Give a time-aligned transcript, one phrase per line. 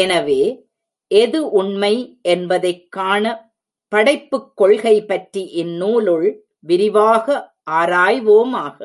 [0.00, 0.42] எனவே,
[1.10, 1.92] எது உண்மை
[2.24, 3.42] என்பதைக் காணப்
[3.92, 6.28] படைப்புக் கொள்கை பற்றி இந்நூலுள்
[6.66, 7.26] விரிவாக
[7.70, 8.78] ஆராய்வோமாக!